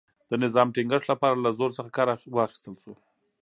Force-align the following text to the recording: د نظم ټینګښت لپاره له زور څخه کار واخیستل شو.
د 0.29 0.31
نظم 0.41 0.67
ټینګښت 0.75 1.05
لپاره 1.11 1.35
له 1.43 1.49
زور 1.57 1.71
څخه 1.77 1.89
کار 1.97 2.07
واخیستل 2.37 2.75
شو. 2.83 2.93